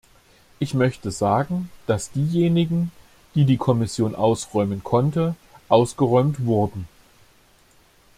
[0.57, 2.91] Ich möchte sagen, dass diejenigen,
[3.35, 5.35] die die Kommission ausräumen konnte,
[5.69, 6.87] ausgeräumt wurden.